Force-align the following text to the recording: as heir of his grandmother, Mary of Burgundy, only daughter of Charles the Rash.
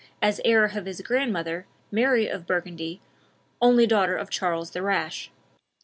as 0.19 0.41
heir 0.43 0.65
of 0.65 0.87
his 0.87 0.99
grandmother, 1.01 1.67
Mary 1.91 2.27
of 2.27 2.47
Burgundy, 2.47 2.99
only 3.61 3.85
daughter 3.85 4.17
of 4.17 4.31
Charles 4.31 4.71
the 4.71 4.81
Rash. 4.81 5.29